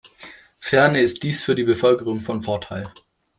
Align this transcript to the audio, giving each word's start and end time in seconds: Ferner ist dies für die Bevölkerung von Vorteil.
Ferner 0.59 1.01
ist 1.01 1.21
dies 1.21 1.43
für 1.43 1.53
die 1.53 1.61
Bevölkerung 1.63 2.21
von 2.21 2.41
Vorteil. 2.41 2.91